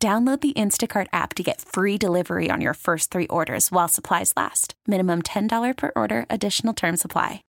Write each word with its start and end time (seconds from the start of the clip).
Download 0.00 0.40
the 0.40 0.52
Instacart 0.52 1.08
app 1.12 1.34
to 1.34 1.42
get 1.42 1.60
free 1.60 1.98
delivery 1.98 2.52
on 2.52 2.60
your 2.60 2.74
first 2.74 3.10
three 3.10 3.26
orders 3.26 3.72
while 3.72 3.88
supplies 3.88 4.32
last. 4.36 4.74
Minimum 4.86 5.22
$10 5.22 5.76
per 5.76 5.90
order, 5.96 6.24
additional 6.30 6.72
term 6.72 6.96
supply. 6.96 7.42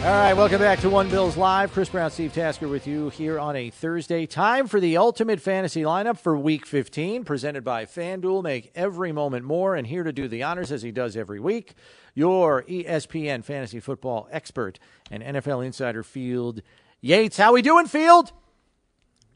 All 0.00 0.14
right, 0.14 0.32
welcome 0.32 0.58
back 0.58 0.78
to 0.78 0.88
One 0.88 1.10
Bills 1.10 1.36
Live. 1.36 1.72
Chris 1.72 1.90
Brown, 1.90 2.10
Steve 2.10 2.32
Tasker 2.32 2.66
with 2.66 2.86
you 2.86 3.10
here 3.10 3.38
on 3.38 3.56
a 3.56 3.68
Thursday. 3.68 4.24
Time 4.24 4.68
for 4.68 4.80
the 4.80 4.96
ultimate 4.96 5.38
fantasy 5.38 5.82
lineup 5.82 6.18
for 6.18 6.34
week 6.34 6.64
15, 6.64 7.24
presented 7.24 7.62
by 7.62 7.84
FanDuel. 7.84 8.42
Make 8.42 8.70
every 8.74 9.12
moment 9.12 9.44
more, 9.44 9.74
and 9.74 9.86
here 9.86 10.04
to 10.04 10.12
do 10.12 10.28
the 10.28 10.44
honors 10.44 10.72
as 10.72 10.80
he 10.80 10.92
does 10.92 11.14
every 11.14 11.40
week, 11.40 11.74
your 12.14 12.62
ESPN 12.62 13.44
fantasy 13.44 13.80
football 13.80 14.28
expert 14.30 14.78
and 15.10 15.22
NFL 15.22 15.66
insider 15.66 16.02
Field 16.02 16.62
Yates. 17.02 17.36
How 17.36 17.52
we 17.52 17.60
doing, 17.60 17.86
Field? 17.86 18.32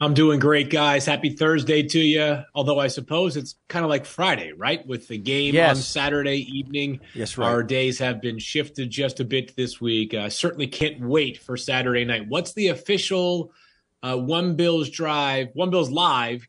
I'm 0.01 0.13
doing 0.13 0.39
great, 0.39 0.69
guys. 0.69 1.05
Happy 1.05 1.29
Thursday 1.29 1.83
to 1.83 1.99
you. 1.99 2.39
Although 2.53 2.79
I 2.79 2.87
suppose 2.87 3.37
it's 3.37 3.55
kind 3.69 3.85
of 3.85 3.89
like 3.89 4.05
Friday, 4.05 4.51
right? 4.51 4.85
With 4.85 5.07
the 5.07 5.17
game 5.17 5.53
Yes. 5.53 5.77
on 5.77 5.81
Saturday 5.81 6.39
evening. 6.57 6.99
Yes, 7.13 7.37
right. 7.37 7.47
Our 7.47 7.63
days 7.63 7.99
have 7.99 8.19
been 8.21 8.37
shifted 8.39 8.89
just 8.89 9.19
a 9.21 9.23
bit 9.25 9.55
this 9.55 9.79
week. 9.79 10.13
I 10.13 10.27
certainly 10.27 10.67
can't 10.67 10.99
wait 10.99 11.37
for 11.37 11.55
Saturday 11.55 12.03
night. 12.03 12.27
What's 12.27 12.53
the 12.53 12.67
official 12.67 13.53
uh, 14.01 14.17
One 14.17 14.55
Bills 14.55 14.89
Drive, 14.89 15.49
One 15.53 15.69
Bills 15.69 15.89
Live 15.89 16.47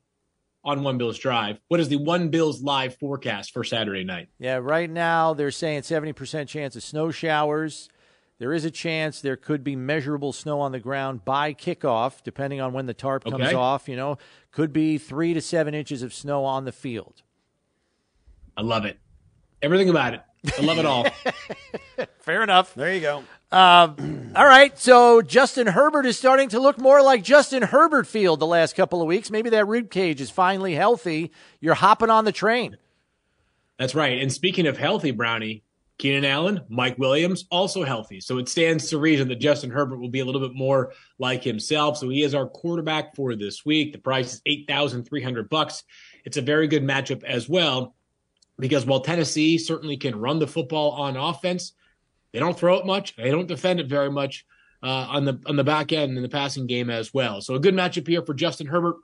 on 0.65 0.83
One 0.83 0.99
Bills 0.99 1.19
Drive? 1.19 1.59
What 1.69 1.79
is 1.79 1.89
the 1.89 1.99
One 1.99 2.31
Bills 2.31 2.61
Live 2.61 2.97
forecast 2.99 3.53
for 3.53 3.63
Saturday 3.63 4.03
night? 4.03 4.29
Yeah, 4.41 4.57
right 4.57 4.91
now 4.91 5.33
they're 5.35 5.53
saying 5.53 5.83
70% 5.83 6.49
chance 6.49 6.75
of 6.75 6.83
snow 6.83 7.13
showers. 7.13 7.89
There 8.39 8.53
is 8.53 8.65
a 8.65 8.71
chance 8.71 9.21
there 9.21 9.37
could 9.37 9.63
be 9.63 9.77
measurable 9.77 10.33
snow 10.33 10.61
on 10.61 10.73
the 10.73 10.81
ground 10.81 11.25
by 11.25 11.55
kickoff, 11.55 12.23
depending 12.25 12.61
on 12.61 12.73
when 12.73 12.87
the 12.87 12.95
tarp 12.95 13.25
comes 13.25 13.35
Okay. 13.47 13.55
off. 13.55 13.89
You 13.89 13.97
know, 13.97 14.19
could 14.51 14.73
be 14.73 14.99
three 14.99 15.35
to 15.35 15.41
seven 15.41 15.73
inches 15.75 16.03
of 16.03 16.13
snow 16.13 16.45
on 16.45 16.65
the 16.65 16.73
field. 16.73 17.23
I 18.57 18.63
love 18.63 18.85
it. 18.85 18.99
Everything 19.63 19.89
about 19.89 20.15
it. 20.15 20.21
I 20.59 20.63
love 20.63 20.79
it 20.79 20.85
all. 20.87 21.07
Fair 22.21 22.43
enough. 22.43 22.75
There 22.75 22.93
you 22.93 23.01
go. 23.01 23.25
Um, 23.51 24.33
all 24.37 24.45
right, 24.47 24.77
so 24.79 25.23
Justin 25.23 25.67
Herbert 25.69 26.05
is 26.07 26.19
starting 26.19 26.51
to 26.51 26.61
look 26.61 26.77
more 26.79 27.03
like 27.03 27.23
Justin 27.23 27.63
Herbert 27.63 28.07
Field 28.07 28.41
the 28.41 28.47
last 28.47 28.77
couple 28.77 29.01
of 29.01 29.07
weeks. 29.09 29.31
Maybe 29.31 29.51
that 29.51 29.67
rib 29.67 29.91
cage 29.91 30.21
is 30.21 30.31
finally 30.31 30.75
healthy. 30.75 31.31
You're 31.61 31.75
hopping 31.75 32.11
on 32.11 32.25
the 32.27 32.33
train. 32.33 32.77
That's 33.79 33.95
right. 33.95 34.21
And 34.21 34.33
speaking 34.33 34.67
of 34.67 34.77
healthy, 34.77 35.11
Brownie, 35.13 35.64
Keenan 35.99 36.25
Allen, 36.25 36.61
Mike 36.69 36.99
Williams, 36.99 37.45
also 37.51 37.85
healthy. 37.85 38.21
So 38.21 38.39
it 38.39 38.49
stands 38.49 38.89
to 38.91 38.99
reason 38.99 39.29
that 39.29 39.37
Justin 39.37 39.71
Herbert 39.71 39.99
will 39.99 40.09
be 40.09 40.21
a 40.21 40.25
little 40.25 40.41
bit 40.41 40.55
more 40.55 40.93
like 41.19 41.45
himself. 41.45 41.99
So 41.99 42.09
he 42.09 42.23
is 42.23 42.35
our 42.35 42.47
quarterback 42.47 43.15
for 43.15 43.37
this 43.37 43.65
week. 43.65 43.93
The 43.93 43.99
price 43.99 44.35
is 44.35 44.43
eight 44.47 44.67
thousand 44.67 45.05
three 45.05 45.23
hundred 45.23 45.49
bucks. 45.49 45.85
It's 46.25 46.37
a 46.37 46.43
very 46.43 46.67
good 46.67 46.83
matchup 46.83 47.23
as 47.23 47.49
well, 47.49 47.95
because 48.59 48.85
while 48.85 49.01
Tennessee 49.01 49.57
certainly 49.57 49.97
can 49.97 50.17
run 50.17 50.41
the 50.41 50.47
football 50.49 50.93
on 50.93 51.17
offense, 51.17 51.75
they 52.33 52.41
don't 52.41 52.59
throw 52.59 52.77
it 52.79 52.87
much. 52.87 53.15
They 53.15 53.31
don't 53.31 53.47
defend 53.47 53.79
it 53.79 53.87
very 53.87 54.11
much 54.11 54.45
uh, 54.83 55.07
on 55.11 55.25
the 55.25 55.41
on 55.47 55.55
the 55.55 55.65
back 55.65 55.93
end 55.93 56.17
in 56.17 56.23
the 56.23 56.29
passing 56.29 56.67
game 56.67 56.91
as 56.91 57.15
well. 57.15 57.41
So 57.41 57.55
a 57.55 57.61
good 57.61 57.75
matchup 57.75 58.09
here 58.09 58.23
for 58.23 58.35
Justin 58.35 58.67
Herbert 58.67 58.97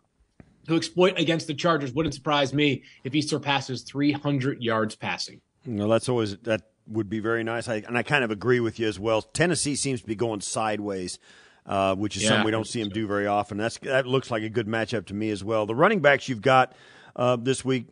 to 0.66 0.74
exploit 0.74 1.18
against 1.18 1.46
the 1.46 1.54
Chargers. 1.54 1.92
Wouldn't 1.92 2.14
surprise 2.14 2.52
me 2.52 2.82
if 3.04 3.12
he 3.12 3.22
surpasses 3.22 3.82
300 3.82 4.60
yards 4.60 4.96
passing. 4.96 5.40
No, 5.64 5.88
that's 5.88 6.08
always 6.08 6.36
that 6.38 6.62
would 6.86 7.08
be 7.08 7.20
very 7.20 7.44
nice. 7.44 7.68
I, 7.68 7.76
and 7.86 7.96
I 7.96 8.02
kind 8.02 8.24
of 8.24 8.30
agree 8.30 8.60
with 8.60 8.78
you 8.78 8.88
as 8.88 8.98
well. 8.98 9.22
Tennessee 9.22 9.76
seems 9.76 10.00
to 10.00 10.06
be 10.06 10.14
going 10.14 10.40
sideways, 10.40 11.18
uh, 11.66 11.94
which 11.94 12.16
is 12.16 12.22
Yeah, 12.22 12.30
something 12.30 12.46
we 12.46 12.50
don't 12.50 12.66
see 12.66 12.80
them 12.80 12.90
so. 12.90 12.94
do 12.94 13.06
very 13.06 13.26
often. 13.26 13.58
That's 13.58 13.78
that 13.78 14.06
looks 14.06 14.30
like 14.30 14.42
a 14.42 14.48
good 14.48 14.66
matchup 14.66 15.06
to 15.06 15.14
me 15.14 15.30
as 15.30 15.44
well. 15.44 15.66
The 15.66 15.74
running 15.74 16.00
backs 16.00 16.28
you've 16.28 16.42
got 16.42 16.74
uh, 17.16 17.36
this 17.36 17.64
week. 17.64 17.86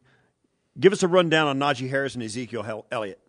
Give 0.79 0.93
us 0.93 1.03
a 1.03 1.09
rundown 1.09 1.49
on 1.49 1.59
Najee 1.59 1.91
Harris 1.91 2.15
and 2.15 2.23
Ezekiel 2.23 2.87
Elliott. 2.93 3.21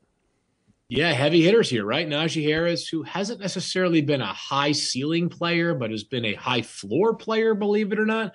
Yeah, 0.88 1.12
heavy 1.14 1.42
hitters 1.44 1.70
here, 1.70 1.86
right? 1.86 2.08
Najee 2.08 2.44
Harris, 2.44 2.88
who 2.88 3.04
hasn't 3.04 3.40
necessarily 3.40 4.02
been 4.02 4.22
a 4.22 4.34
high 4.34 4.72
ceiling 4.72 5.30
player, 5.30 5.76
but 5.76 5.92
has 5.92 6.04
been 6.04 6.26
a 6.26 6.34
high 6.34 6.64
floor 6.64 7.16
player, 7.16 7.54
believe 7.54 7.92
it 7.92 8.00
or 8.00 8.08
not, 8.08 8.34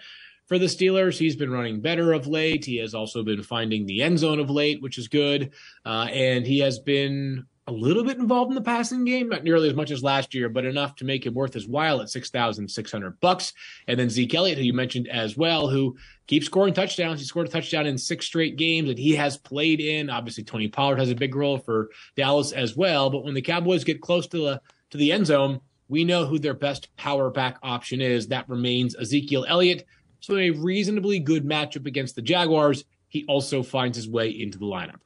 for 0.54 0.58
the 0.60 0.66
Steelers. 0.66 1.18
He's 1.18 1.34
been 1.34 1.50
running 1.50 1.80
better 1.80 2.12
of 2.12 2.28
late. 2.28 2.64
He 2.64 2.76
has 2.76 2.94
also 2.94 3.24
been 3.24 3.42
finding 3.42 3.86
the 3.86 4.02
end 4.02 4.20
zone 4.20 4.38
of 4.38 4.50
late, 4.50 4.80
which 4.80 4.98
is 4.98 5.08
good. 5.08 5.52
Uh, 5.84 6.06
and 6.12 6.46
he 6.46 6.60
has 6.60 6.78
been 6.78 7.44
a 7.66 7.72
little 7.72 8.04
bit 8.04 8.18
involved 8.18 8.52
in 8.52 8.54
the 8.54 8.62
passing 8.62 9.04
game, 9.04 9.30
not 9.30 9.42
nearly 9.42 9.68
as 9.68 9.74
much 9.74 9.90
as 9.90 10.04
last 10.04 10.32
year, 10.32 10.48
but 10.48 10.64
enough 10.64 10.94
to 10.94 11.04
make 11.04 11.26
it 11.26 11.34
worth 11.34 11.54
his 11.54 11.66
while 11.66 12.00
at 12.00 12.08
six 12.08 12.30
thousand 12.30 12.68
six 12.70 12.92
hundred 12.92 13.18
bucks. 13.18 13.52
And 13.88 13.98
then 13.98 14.10
Zeke 14.10 14.32
Elliott, 14.32 14.58
who 14.58 14.62
you 14.62 14.72
mentioned 14.72 15.08
as 15.08 15.36
well, 15.36 15.66
who 15.66 15.96
keeps 16.28 16.46
scoring 16.46 16.72
touchdowns. 16.72 17.18
He 17.18 17.26
scored 17.26 17.48
a 17.48 17.50
touchdown 17.50 17.86
in 17.86 17.98
six 17.98 18.24
straight 18.24 18.54
games, 18.54 18.86
that 18.86 18.98
he 18.98 19.16
has 19.16 19.36
played 19.36 19.80
in. 19.80 20.08
Obviously, 20.08 20.44
Tony 20.44 20.68
Pollard 20.68 21.00
has 21.00 21.10
a 21.10 21.16
big 21.16 21.34
role 21.34 21.58
for 21.58 21.88
Dallas 22.16 22.52
as 22.52 22.76
well. 22.76 23.10
But 23.10 23.24
when 23.24 23.34
the 23.34 23.42
Cowboys 23.42 23.82
get 23.82 24.00
close 24.00 24.28
to 24.28 24.38
the 24.38 24.60
to 24.90 24.98
the 24.98 25.10
end 25.10 25.26
zone, 25.26 25.60
we 25.88 26.04
know 26.04 26.26
who 26.26 26.38
their 26.38 26.54
best 26.54 26.94
power 26.96 27.28
back 27.28 27.58
option 27.60 28.00
is. 28.00 28.28
That 28.28 28.48
remains 28.48 28.94
Ezekiel 28.94 29.46
Elliott. 29.48 29.84
So 30.24 30.36
in 30.36 30.54
a 30.54 30.58
reasonably 30.58 31.18
good 31.18 31.44
matchup 31.44 31.86
against 31.86 32.16
the 32.16 32.22
Jaguars. 32.22 32.84
He 33.08 33.26
also 33.28 33.62
finds 33.62 33.96
his 33.96 34.08
way 34.08 34.30
into 34.30 34.58
the 34.58 34.64
lineup. 34.64 35.00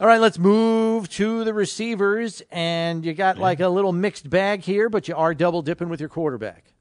All 0.00 0.06
right, 0.08 0.20
let's 0.20 0.38
move 0.38 1.08
to 1.10 1.44
the 1.44 1.54
receivers. 1.54 2.42
And 2.50 3.04
you 3.04 3.14
got 3.14 3.38
like 3.38 3.60
a 3.60 3.68
little 3.68 3.92
mixed 3.92 4.28
bag 4.28 4.62
here, 4.62 4.88
but 4.88 5.06
you 5.06 5.14
are 5.14 5.32
double 5.32 5.62
dipping 5.62 5.88
with 5.88 6.00
your 6.00 6.08
quarterback. 6.08 6.72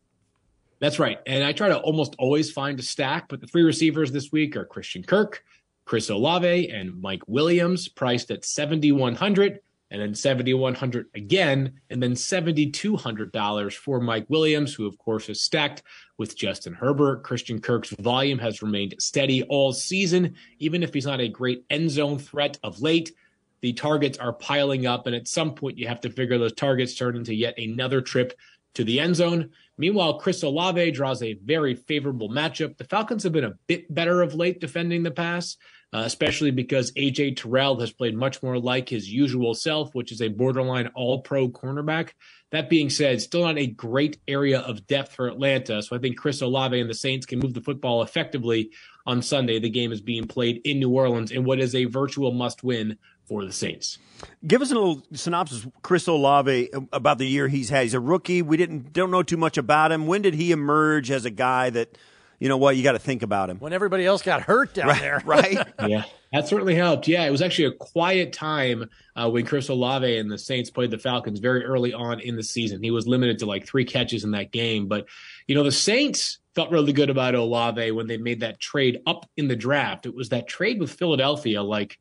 That's 0.79 0.97
right. 0.97 1.19
And 1.27 1.43
I 1.43 1.51
try 1.51 1.69
to 1.69 1.77
almost 1.77 2.15
always 2.17 2.51
find 2.51 2.79
a 2.79 2.83
stack, 2.83 3.27
but 3.29 3.41
the 3.41 3.47
three 3.47 3.63
receivers 3.63 4.11
this 4.11 4.31
week 4.31 4.55
are 4.55 4.65
Christian 4.65 5.03
Kirk, 5.03 5.43
Chris 5.85 6.09
Olave, 6.09 6.69
and 6.69 6.99
Mike 6.99 7.21
Williams, 7.27 7.87
priced 7.87 8.31
at 8.31 8.43
7100 8.43 9.59
and 9.91 10.01
then 10.01 10.13
7100 10.13 11.07
again, 11.15 11.73
and 11.89 12.01
then 12.01 12.13
$7,200 12.13 13.73
for 13.73 13.99
Mike 14.01 14.25
Williams, 14.29 14.73
who 14.73 14.85
of 14.85 14.97
course 14.97 15.29
is 15.29 15.41
stacked 15.41 15.83
with 16.17 16.37
Justin 16.37 16.73
Herbert. 16.73 17.23
Christian 17.23 17.61
Kirk's 17.61 17.91
volume 17.91 18.39
has 18.39 18.61
remained 18.61 18.95
steady 18.99 19.43
all 19.43 19.71
season, 19.71 20.35
even 20.59 20.83
if 20.83 20.93
he's 20.93 21.05
not 21.05 21.21
a 21.21 21.29
great 21.29 21.63
end 21.69 21.89
zone 21.89 22.19
threat 22.19 22.59
of 22.63 22.81
late. 22.81 23.11
The 23.61 23.73
targets 23.73 24.19
are 24.19 24.33
piling 24.33 24.85
up, 24.85 25.07
and 25.07 25.15
at 25.15 25.27
some 25.27 25.55
point, 25.55 25.79
you 25.79 25.87
have 25.87 26.01
to 26.01 26.11
figure 26.11 26.37
those 26.37 26.53
targets 26.53 26.93
turn 26.93 27.15
into 27.15 27.33
yet 27.33 27.57
another 27.57 28.01
trip 28.01 28.37
to 28.77 28.83
the 28.83 28.99
end 28.99 29.15
zone. 29.15 29.49
Meanwhile, 29.79 30.19
Chris 30.19 30.43
Olave 30.43 30.91
draws 30.91 31.23
a 31.23 31.33
very 31.33 31.73
favorable 31.73 32.29
matchup. 32.29 32.77
The 32.77 32.83
Falcons 32.83 33.23
have 33.23 33.33
been 33.33 33.43
a 33.43 33.57
bit 33.65 33.93
better 33.93 34.21
of 34.21 34.35
late 34.35 34.61
defending 34.61 35.01
the 35.01 35.09
pass, 35.09 35.57
uh, 35.93 36.03
especially 36.05 36.51
because 36.51 36.91
AJ 36.91 37.37
Terrell 37.37 37.79
has 37.79 37.91
played 37.91 38.15
much 38.15 38.43
more 38.43 38.59
like 38.59 38.87
his 38.87 39.11
usual 39.11 39.55
self, 39.55 39.95
which 39.95 40.11
is 40.11 40.21
a 40.21 40.27
borderline 40.27 40.87
all 40.93 41.21
pro 41.21 41.49
cornerback. 41.49 42.11
That 42.51 42.69
being 42.69 42.91
said, 42.91 43.19
still 43.19 43.45
not 43.45 43.57
a 43.57 43.65
great 43.65 44.19
area 44.27 44.59
of 44.59 44.85
depth 44.85 45.13
for 45.13 45.27
Atlanta. 45.27 45.81
So 45.81 45.95
I 45.95 45.99
think 45.99 46.17
Chris 46.17 46.41
Olave 46.41 46.79
and 46.79 46.89
the 46.89 46.93
Saints 46.93 47.25
can 47.25 47.39
move 47.39 47.55
the 47.55 47.61
football 47.61 48.03
effectively 48.03 48.71
on 49.07 49.23
Sunday. 49.23 49.59
The 49.59 49.71
game 49.71 49.91
is 49.91 50.01
being 50.01 50.27
played 50.27 50.61
in 50.65 50.79
New 50.79 50.91
Orleans 50.91 51.31
in 51.31 51.45
what 51.45 51.59
is 51.59 51.73
a 51.73 51.85
virtual 51.85 52.31
must 52.31 52.63
win 52.63 52.97
for 53.27 53.45
the 53.45 53.51
Saints. 53.51 53.97
Give 54.45 54.61
us 54.61 54.71
a 54.71 54.73
little 54.73 55.03
synopsis, 55.13 55.67
Chris 55.81 56.07
Olave, 56.07 56.69
about 56.91 57.17
the 57.17 57.27
year 57.27 57.47
he's 57.47 57.69
had. 57.69 57.83
He's 57.83 57.93
a 57.93 57.99
rookie. 57.99 58.41
We 58.41 58.57
didn't 58.57 58.93
don't 58.93 59.11
know 59.11 59.23
too 59.23 59.37
much 59.37 59.57
about 59.57 59.91
him. 59.91 60.07
When 60.07 60.21
did 60.21 60.33
he 60.33 60.51
emerge 60.51 61.11
as 61.11 61.25
a 61.25 61.29
guy 61.29 61.69
that, 61.69 61.97
you 62.39 62.49
know 62.49 62.57
what, 62.57 62.75
you 62.75 62.83
got 62.83 62.93
to 62.93 62.99
think 62.99 63.21
about 63.21 63.49
him? 63.49 63.59
When 63.59 63.73
everybody 63.73 64.05
else 64.05 64.21
got 64.23 64.41
hurt 64.41 64.73
down 64.73 64.97
there. 64.99 65.21
right? 65.25 65.57
yeah, 65.87 66.05
that 66.33 66.47
certainly 66.47 66.73
helped. 66.73 67.07
Yeah, 67.07 67.25
it 67.25 67.31
was 67.31 67.41
actually 67.41 67.65
a 67.65 67.71
quiet 67.73 68.33
time 68.33 68.89
uh, 69.15 69.29
when 69.29 69.45
Chris 69.45 69.69
Olave 69.69 70.17
and 70.17 70.31
the 70.31 70.37
Saints 70.37 70.71
played 70.71 70.91
the 70.91 70.97
Falcons 70.97 71.39
very 71.39 71.63
early 71.63 71.93
on 71.93 72.19
in 72.19 72.35
the 72.35 72.43
season. 72.43 72.81
He 72.81 72.91
was 72.91 73.07
limited 73.07 73.39
to 73.39 73.45
like 73.45 73.67
three 73.67 73.85
catches 73.85 74.23
in 74.23 74.31
that 74.31 74.51
game, 74.51 74.87
but 74.87 75.05
you 75.47 75.53
know 75.53 75.63
the 75.63 75.71
Saints 75.71 76.39
felt 76.55 76.71
really 76.71 76.93
good 76.93 77.11
about 77.11 77.35
Olave 77.35 77.91
when 77.91 78.07
they 78.07 78.17
made 78.17 78.39
that 78.39 78.59
trade 78.59 78.99
up 79.05 79.29
in 79.37 79.47
the 79.47 79.55
draft. 79.55 80.07
It 80.07 80.15
was 80.15 80.29
that 80.29 80.47
trade 80.47 80.79
with 80.79 80.91
Philadelphia, 80.91 81.61
like 81.61 81.99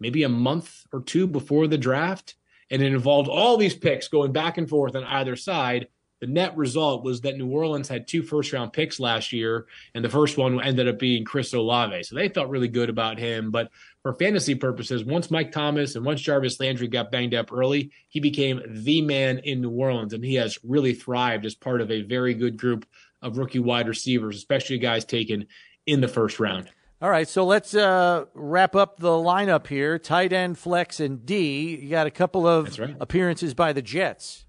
maybe 0.00 0.22
a 0.22 0.28
month 0.28 0.84
or 0.92 1.02
two 1.02 1.26
before 1.26 1.66
the 1.66 1.78
draft, 1.78 2.34
and 2.70 2.82
it 2.82 2.92
involved 2.92 3.28
all 3.28 3.56
these 3.56 3.74
picks 3.74 4.08
going 4.08 4.32
back 4.32 4.58
and 4.58 4.68
forth 4.68 4.94
on 4.94 5.04
either 5.04 5.36
side. 5.36 5.88
the 6.20 6.26
net 6.26 6.56
result 6.56 7.04
was 7.04 7.20
that 7.20 7.36
New 7.36 7.48
Orleans 7.48 7.88
had 7.88 8.06
two 8.06 8.22
first 8.22 8.52
round 8.52 8.72
picks 8.72 8.98
last 8.98 9.32
year, 9.32 9.66
and 9.94 10.04
the 10.04 10.08
first 10.08 10.36
one 10.36 10.60
ended 10.60 10.88
up 10.88 10.98
being 10.98 11.24
Chris 11.24 11.52
Olave. 11.54 12.02
So 12.02 12.16
they 12.16 12.28
felt 12.28 12.48
really 12.48 12.68
good 12.68 12.90
about 12.90 13.18
him. 13.18 13.50
But 13.50 13.70
for 14.02 14.14
fantasy 14.14 14.54
purposes, 14.54 15.04
once 15.04 15.30
Mike 15.30 15.52
Thomas 15.52 15.94
and 15.94 16.04
once 16.04 16.20
Jarvis 16.20 16.58
Landry 16.58 16.88
got 16.88 17.12
banged 17.12 17.34
up 17.34 17.52
early, 17.52 17.90
he 18.08 18.20
became 18.20 18.60
the 18.66 19.00
man 19.02 19.38
in 19.38 19.60
New 19.60 19.70
Orleans, 19.70 20.12
and 20.12 20.24
he 20.24 20.34
has 20.34 20.58
really 20.64 20.94
thrived 20.94 21.46
as 21.46 21.54
part 21.54 21.80
of 21.80 21.90
a 21.90 22.02
very 22.02 22.34
good 22.34 22.56
group 22.56 22.84
of 23.22 23.38
rookie 23.38 23.58
wide 23.58 23.88
receivers, 23.88 24.36
especially 24.36 24.78
guys 24.78 25.04
taken 25.04 25.46
in 25.86 26.00
the 26.00 26.08
first 26.08 26.40
round. 26.40 26.68
All 27.00 27.10
right, 27.10 27.28
so 27.28 27.44
let's 27.44 27.76
uh, 27.76 28.24
wrap 28.34 28.74
up 28.74 28.98
the 28.98 29.10
lineup 29.10 29.68
here. 29.68 30.00
Tight 30.00 30.32
end, 30.32 30.58
flex, 30.58 30.98
and 30.98 31.24
D. 31.24 31.76
You 31.76 31.90
got 31.90 32.08
a 32.08 32.10
couple 32.10 32.44
of 32.44 32.76
right. 32.76 32.96
appearances 32.98 33.54
by 33.54 33.72
the 33.72 33.82
Jets. 33.82 34.46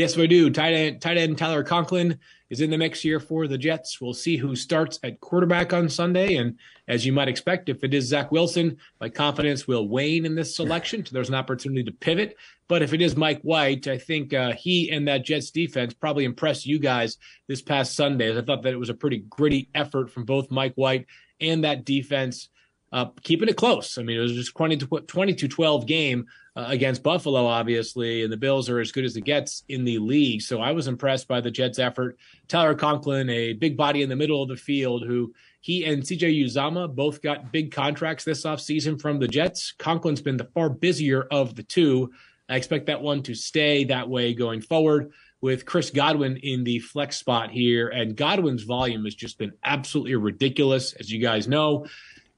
Yes, 0.00 0.16
we 0.16 0.26
do. 0.26 0.48
Tight 0.48 0.72
end, 0.72 1.02
tight 1.02 1.18
end 1.18 1.36
Tyler 1.36 1.62
Conklin 1.62 2.18
is 2.48 2.62
in 2.62 2.70
the 2.70 2.78
mix 2.78 3.02
here 3.02 3.20
for 3.20 3.46
the 3.46 3.58
Jets. 3.58 4.00
We'll 4.00 4.14
see 4.14 4.38
who 4.38 4.56
starts 4.56 4.98
at 5.02 5.20
quarterback 5.20 5.74
on 5.74 5.90
Sunday. 5.90 6.36
And 6.36 6.58
as 6.88 7.04
you 7.04 7.12
might 7.12 7.28
expect, 7.28 7.68
if 7.68 7.84
it 7.84 7.92
is 7.92 8.06
Zach 8.06 8.32
Wilson, 8.32 8.78
my 8.98 9.10
confidence 9.10 9.68
will 9.68 9.90
wane 9.90 10.24
in 10.24 10.36
this 10.36 10.56
selection. 10.56 11.04
So 11.04 11.12
there's 11.12 11.28
an 11.28 11.34
opportunity 11.34 11.84
to 11.84 11.92
pivot. 11.92 12.38
But 12.66 12.80
if 12.80 12.94
it 12.94 13.02
is 13.02 13.14
Mike 13.14 13.42
White, 13.42 13.88
I 13.88 13.98
think 13.98 14.32
uh, 14.32 14.54
he 14.54 14.90
and 14.90 15.06
that 15.06 15.26
Jets 15.26 15.50
defense 15.50 15.92
probably 15.92 16.24
impressed 16.24 16.64
you 16.64 16.78
guys 16.78 17.18
this 17.46 17.60
past 17.60 17.94
Sunday. 17.94 18.34
I 18.34 18.40
thought 18.40 18.62
that 18.62 18.72
it 18.72 18.80
was 18.80 18.88
a 18.88 18.94
pretty 18.94 19.18
gritty 19.28 19.68
effort 19.74 20.10
from 20.10 20.24
both 20.24 20.50
Mike 20.50 20.76
White 20.76 21.04
and 21.42 21.64
that 21.64 21.84
defense 21.84 22.48
uh, 22.92 23.06
keeping 23.22 23.48
it 23.48 23.56
close. 23.56 23.98
I 23.98 24.02
mean, 24.02 24.18
it 24.18 24.22
was 24.22 24.32
just 24.32 24.56
20 24.56 24.78
to 24.78 24.86
20 24.86 25.34
to 25.34 25.48
12 25.48 25.86
game 25.86 26.26
uh, 26.56 26.66
against 26.68 27.02
Buffalo, 27.02 27.46
obviously, 27.46 28.22
and 28.22 28.32
the 28.32 28.36
Bills 28.36 28.68
are 28.68 28.80
as 28.80 28.92
good 28.92 29.04
as 29.04 29.16
it 29.16 29.24
gets 29.24 29.64
in 29.68 29.84
the 29.84 29.98
league. 29.98 30.42
So 30.42 30.60
I 30.60 30.72
was 30.72 30.88
impressed 30.88 31.28
by 31.28 31.40
the 31.40 31.50
Jets' 31.50 31.78
effort. 31.78 32.18
Tyler 32.48 32.74
Conklin, 32.74 33.30
a 33.30 33.52
big 33.52 33.76
body 33.76 34.02
in 34.02 34.08
the 34.08 34.16
middle 34.16 34.42
of 34.42 34.48
the 34.48 34.56
field, 34.56 35.04
who 35.06 35.32
he 35.60 35.84
and 35.84 36.02
CJ 36.02 36.44
Uzomah 36.44 36.94
both 36.94 37.22
got 37.22 37.52
big 37.52 37.70
contracts 37.70 38.24
this 38.24 38.44
offseason 38.44 39.00
from 39.00 39.18
the 39.18 39.28
Jets. 39.28 39.72
Conklin's 39.78 40.22
been 40.22 40.36
the 40.36 40.48
far 40.54 40.70
busier 40.70 41.22
of 41.30 41.54
the 41.54 41.62
two. 41.62 42.10
I 42.48 42.56
expect 42.56 42.86
that 42.86 43.02
one 43.02 43.22
to 43.24 43.34
stay 43.34 43.84
that 43.84 44.08
way 44.08 44.34
going 44.34 44.60
forward 44.60 45.12
with 45.40 45.64
Chris 45.64 45.90
Godwin 45.90 46.36
in 46.38 46.64
the 46.64 46.80
flex 46.80 47.16
spot 47.16 47.50
here. 47.50 47.88
And 47.88 48.16
Godwin's 48.16 48.64
volume 48.64 49.04
has 49.04 49.14
just 49.14 49.38
been 49.38 49.52
absolutely 49.62 50.16
ridiculous. 50.16 50.92
As 50.94 51.10
you 51.10 51.20
guys 51.20 51.46
know, 51.46 51.86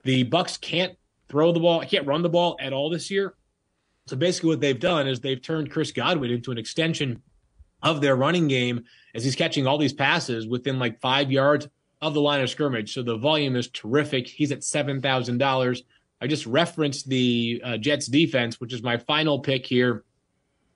the 0.04 0.24
Bucs 0.24 0.60
can't 0.60 0.96
throw 1.28 1.52
the 1.52 1.60
ball, 1.60 1.84
can't 1.84 2.06
run 2.06 2.22
the 2.22 2.28
ball 2.28 2.56
at 2.60 2.72
all 2.72 2.90
this 2.90 3.10
year. 3.10 3.34
So 4.06 4.16
basically, 4.16 4.50
what 4.50 4.60
they've 4.60 4.78
done 4.78 5.06
is 5.06 5.20
they've 5.20 5.40
turned 5.40 5.70
Chris 5.70 5.92
Godwin 5.92 6.30
into 6.30 6.50
an 6.50 6.58
extension 6.58 7.22
of 7.82 8.00
their 8.00 8.16
running 8.16 8.48
game 8.48 8.84
as 9.14 9.24
he's 9.24 9.36
catching 9.36 9.66
all 9.66 9.78
these 9.78 9.92
passes 9.92 10.46
within 10.46 10.78
like 10.78 11.00
five 11.00 11.30
yards 11.30 11.68
of 12.00 12.14
the 12.14 12.20
line 12.20 12.40
of 12.40 12.50
scrimmage. 12.50 12.92
So 12.92 13.02
the 13.02 13.16
volume 13.16 13.56
is 13.56 13.68
terrific. 13.68 14.26
He's 14.26 14.52
at 14.52 14.64
seven 14.64 15.00
thousand 15.00 15.38
dollars. 15.38 15.82
I 16.20 16.26
just 16.26 16.46
referenced 16.46 17.08
the 17.08 17.60
uh, 17.64 17.76
Jets 17.78 18.06
defense, 18.06 18.60
which 18.60 18.72
is 18.72 18.82
my 18.82 18.96
final 18.96 19.40
pick 19.40 19.66
here. 19.66 20.04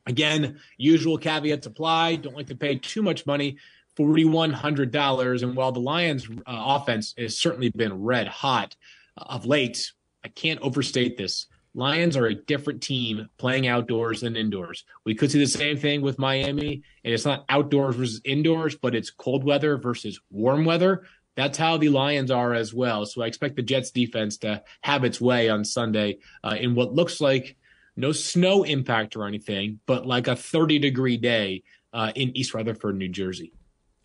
Again, 0.07 0.61
usual 0.77 1.19
caveats 1.19 1.67
apply. 1.67 2.17
Don't 2.17 2.37
like 2.37 2.49
to 2.49 2.57
pay 2.57 2.77
too 2.77 3.03
much 3.03 3.27
money. 3.27 3.59
$4,100. 3.97 5.43
And 5.43 5.57
while 5.57 5.73
the 5.73 5.81
Lions' 5.81 6.29
uh, 6.29 6.41
offense 6.47 7.15
has 7.17 7.39
certainly 7.39 7.71
been 7.71 8.03
red 8.03 8.29
hot 8.29 8.77
of 9.17 9.47
late, 9.47 9.93
I 10.25 10.29
can't 10.29 10.61
overstate 10.61 11.17
this. 11.17 11.47
Lions 11.75 12.17
are 12.17 12.27
a 12.27 12.35
different 12.35 12.83
team 12.83 13.29
playing 13.37 13.67
outdoors 13.67 14.23
than 14.23 14.35
indoors. 14.35 14.85
We 15.05 15.15
could 15.15 15.31
see 15.31 15.39
the 15.39 15.47
same 15.47 15.77
thing 15.77 16.01
with 16.01 16.19
Miami, 16.19 16.83
and 17.05 17.13
it's 17.13 17.27
not 17.27 17.45
outdoors 17.51 17.97
versus 17.97 18.21
indoors, 18.25 18.77
but 18.77 18.95
it's 18.95 19.11
cold 19.11 19.45
weather 19.45 19.77
versus 19.77 20.19
warm 20.31 20.65
weather. 20.65 21.05
That's 21.37 21.59
how 21.59 21.77
the 21.77 21.91
Lions 21.91 22.31
are 22.31 22.55
as 22.55 22.73
well. 22.73 23.05
So 23.05 23.23
I 23.23 23.27
expect 23.27 23.57
the 23.57 23.63
Jets 23.63 23.91
defense 23.91 24.39
to 24.39 24.63
have 24.81 25.05
its 25.05 25.21
way 25.21 25.51
on 25.51 25.67
Sunday 25.67 26.19
uh, 26.43 26.57
in 26.59 26.75
what 26.75 26.95
looks 26.95 27.21
like 27.21 27.57
no 27.95 28.13
snow 28.13 28.63
impact 28.63 29.17
or 29.17 29.27
anything, 29.27 29.81
but 29.87 30.07
like 30.07 30.29
a 30.29 30.37
30 30.37 30.79
degree 30.79 31.17
day 31.17 31.63
uh, 31.93 32.13
in 32.15 32.37
East 32.37 32.55
Rutherford, 32.55 32.97
New 32.97 33.09
Jersey. 33.09 33.53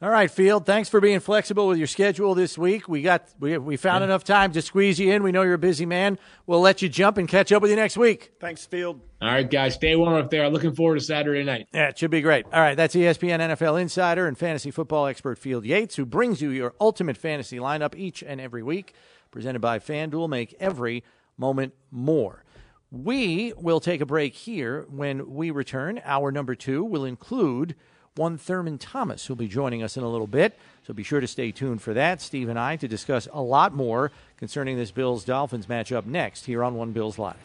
All 0.04 0.10
right, 0.10 0.32
Field. 0.32 0.66
Thanks 0.66 0.90
for 0.90 1.00
being 1.00 1.20
flexible 1.20 1.68
with 1.68 1.78
your 1.78 1.86
schedule 1.86 2.34
this 2.34 2.58
week. 2.58 2.90
We 2.90 3.04
got 3.04 3.28
we 3.40 3.56
we 3.60 3.78
found 3.78 4.02
yeah. 4.02 4.06
enough 4.06 4.24
time 4.24 4.52
to 4.54 4.62
squeeze 4.64 5.00
you 5.00 5.14
in. 5.14 5.22
We 5.22 5.32
know 5.32 5.44
you're 5.44 5.54
a 5.54 5.60
busy 5.60 5.86
man. 5.86 6.18
We'll 6.48 6.60
let 6.60 6.82
you 6.82 6.90
jump 6.90 7.20
and 7.20 7.28
catch 7.28 7.52
up 7.52 7.62
with 7.62 7.70
you 7.70 7.78
next 7.78 7.98
week. 7.98 8.32
Thanks, 8.40 8.66
Field. 8.66 9.00
All 9.22 9.28
right, 9.28 9.48
guys. 9.48 9.76
Stay 9.76 9.96
warm 9.96 10.16
up 10.16 10.32
there. 10.32 10.50
Looking 10.50 10.74
forward 10.74 10.96
to 10.96 11.06
Saturday 11.06 11.44
night. 11.44 11.68
Yeah, 11.72 11.90
it 11.90 12.00
should 12.00 12.10
be 12.10 12.22
great. 12.22 12.46
All 12.46 12.60
right, 12.62 12.74
that's 12.74 12.96
ESPN 12.96 13.42
NFL 13.42 13.80
insider 13.80 14.26
and 14.26 14.36
fantasy 14.36 14.72
football 14.72 15.06
expert 15.06 15.38
Field 15.38 15.66
Yates, 15.66 15.98
who 15.98 16.06
brings 16.08 16.42
you 16.42 16.50
your 16.50 16.74
ultimate 16.82 17.16
fantasy 17.16 17.58
lineup 17.58 17.94
each 17.96 18.24
and 18.24 18.42
every 18.42 18.64
week. 18.64 18.96
Presented 19.30 19.60
by 19.60 19.78
FanDuel, 19.78 20.28
make 20.28 20.56
every 20.60 21.04
moment 21.38 21.76
more. 21.92 22.44
We 22.90 23.54
will 23.56 23.80
take 23.80 24.02
a 24.02 24.08
break 24.08 24.34
here. 24.34 24.88
When 24.90 25.30
we 25.36 25.52
return, 25.52 26.02
hour 26.04 26.32
number 26.32 26.56
two 26.56 26.84
will 26.84 27.06
include 27.06 27.76
one 28.16 28.38
Thurman 28.38 28.78
Thomas, 28.78 29.26
who'll 29.26 29.38
be 29.38 29.48
joining 29.48 29.82
us 29.82 29.96
in 29.96 30.04
a 30.04 30.10
little 30.10 30.28
bit. 30.28 30.58
So 30.86 30.94
be 30.94 31.04
sure 31.04 31.22
to 31.22 31.28
stay 31.28 31.52
tuned 31.52 31.82
for 31.82 31.94
that. 31.94 32.22
Steve 32.22 32.50
and 32.50 32.60
I 32.60 32.76
to 32.76 32.88
discuss 32.88 33.28
a 33.32 33.42
lot 33.42 33.74
more 33.74 34.12
concerning 34.38 34.78
this 34.78 34.92
Bills 34.92 35.24
Dolphins 35.24 35.68
matchup 35.68 36.06
next 36.06 36.46
here 36.46 36.64
on 36.64 36.76
One 36.76 36.92
Bills 36.92 37.18
Live. 37.18 37.38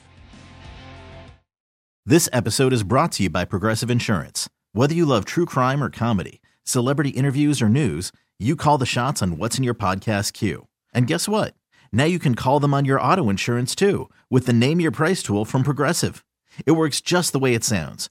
This 2.05 2.29
episode 2.33 2.73
is 2.73 2.83
brought 2.83 3.13
to 3.13 3.25
you 3.25 3.31
by 3.31 3.45
Progressive 3.45 3.91
Insurance. 3.91 4.49
Whether 4.73 4.95
you 4.95 5.07
love 5.07 5.25
true 5.25 5.47
crime 5.47 5.83
or 5.83 5.91
comedy, 5.91 6.41
celebrity 6.65 7.11
interviews 7.11 7.63
or 7.63 7.69
news, 7.69 8.11
you 8.39 8.57
call 8.57 8.79
the 8.79 8.87
shots 8.87 9.23
on 9.23 9.39
what's 9.39 9.59
in 9.59 9.65
your 9.65 9.75
podcast 9.75 10.33
queue. 10.33 10.67
And 10.93 11.07
guess 11.07 11.29
what? 11.29 11.55
Now 11.93 12.05
you 12.05 12.19
can 12.19 12.35
call 12.35 12.61
them 12.61 12.75
on 12.75 12.85
your 12.85 13.01
auto 13.01 13.31
insurance 13.31 13.75
too 13.75 14.11
with 14.31 14.47
the 14.47 14.53
Name 14.53 14.81
Your 14.81 14.91
Price 14.91 15.23
tool 15.23 15.45
from 15.45 15.63
Progressive. 15.63 16.25
It 16.65 16.73
works 16.73 17.01
just 17.01 17.33
the 17.33 17.39
way 17.39 17.55
it 17.55 17.65
sounds. 17.65 18.11